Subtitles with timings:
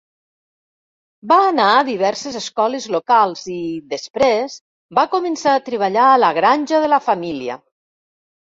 [1.31, 3.59] Va anar a diverses escoles locals i,
[3.93, 4.57] després,
[5.01, 7.63] va començar a treballar a la granja de la família.